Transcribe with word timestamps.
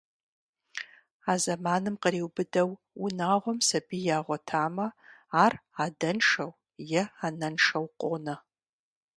А 1.31 1.33
зэманым 1.43 1.95
къриубыдэу 2.03 2.69
унагъуэм 3.03 3.59
сабий 3.67 4.05
ягъуэтамэ, 4.17 4.87
ар 5.43 5.53
адэншэу 5.85 6.51
е 6.99 7.03
анэншэу 7.25 7.85
къонэ. 7.99 8.35